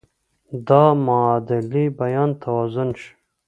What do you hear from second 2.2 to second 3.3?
توازن شي.